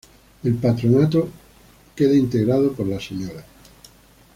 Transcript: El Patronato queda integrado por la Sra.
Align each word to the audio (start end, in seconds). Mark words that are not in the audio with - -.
El 0.43 0.55
Patronato 0.55 1.29
queda 1.95 2.15
integrado 2.15 2.71
por 2.73 2.87
la 2.87 2.99
Sra. 2.99 3.45